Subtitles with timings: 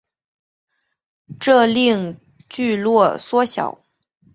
[1.39, 2.19] 这令
[2.49, 3.85] 聚落缩小。